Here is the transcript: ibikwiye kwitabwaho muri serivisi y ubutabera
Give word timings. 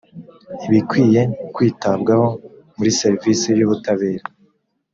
ibikwiye 0.65 1.21
kwitabwaho 1.53 2.27
muri 2.75 2.91
serivisi 2.99 3.47
y 3.59 3.63
ubutabera 3.65 4.25